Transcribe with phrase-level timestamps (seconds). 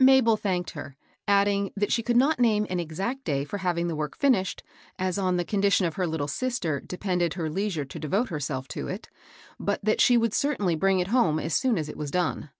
[0.00, 0.96] Mabel thanked her,
[1.28, 4.64] adding that she could not name any exact day for having the work finished,
[4.98, 8.88] as on the condition of her Uttle sister depended her leisure to devote herself to
[8.88, 9.08] it,
[9.60, 12.50] but that she would certainly bring it home so soon as it was done.